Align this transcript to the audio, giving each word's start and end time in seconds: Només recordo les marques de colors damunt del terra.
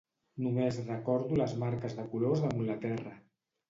Només 0.45 0.79
recordo 0.87 1.39
les 1.43 1.55
marques 1.67 1.97
de 2.01 2.09
colors 2.17 2.45
damunt 2.49 2.71
del 2.75 2.85
terra. 2.91 3.19